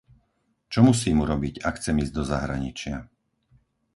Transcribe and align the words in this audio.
Čo 0.71 0.79
musím 0.89 1.17
urobiť, 1.25 1.53
ak 1.67 1.77
chcem 1.77 1.95
ísť 2.03 2.13
do 2.17 2.23
zahraničia? 2.31 2.95